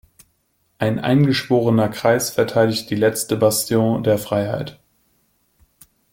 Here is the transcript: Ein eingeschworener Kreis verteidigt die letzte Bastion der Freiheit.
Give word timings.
Ein 0.79 0.97
eingeschworener 0.97 1.87
Kreis 1.87 2.31
verteidigt 2.31 2.89
die 2.89 2.95
letzte 2.95 3.37
Bastion 3.37 4.01
der 4.03 4.17
Freiheit. 4.17 4.79